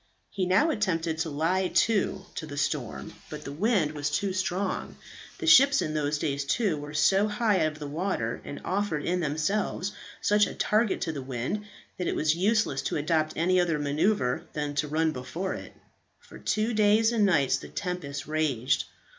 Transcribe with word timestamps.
He 0.31 0.47
now 0.47 0.71
attempted 0.71 1.19
to 1.19 1.29
lie 1.29 1.67
to 1.67 2.25
to 2.33 2.47
the 2.47 2.57
storm, 2.57 3.13
but 3.29 3.43
the 3.43 3.51
wind 3.51 3.91
was 3.91 4.09
too 4.09 4.33
strong. 4.33 4.97
The 5.37 5.45
ships 5.45 5.79
in 5.79 5.93
those 5.93 6.17
days 6.17 6.43
too, 6.43 6.75
were 6.75 6.95
so 6.95 7.27
high 7.27 7.59
out 7.63 7.73
of 7.73 7.77
the 7.77 7.85
water, 7.85 8.41
and 8.43 8.59
offered 8.65 9.05
in 9.05 9.19
themselves 9.19 9.91
such 10.19 10.47
a 10.47 10.55
target 10.55 11.01
to 11.01 11.11
the 11.11 11.21
wind, 11.21 11.65
that 11.99 12.07
it 12.07 12.15
was 12.15 12.33
useless 12.35 12.81
to 12.81 12.97
adopt 12.97 13.33
any 13.35 13.59
other 13.59 13.77
maneuver 13.77 14.43
than 14.53 14.73
to 14.77 14.87
run 14.87 15.11
before 15.11 15.53
it. 15.53 15.71
For 16.17 16.39
two 16.39 16.73
days 16.73 17.11
and 17.11 17.23
nights 17.23 17.57
the 17.57 17.69
tempest 17.69 18.25
raged. 18.25 18.85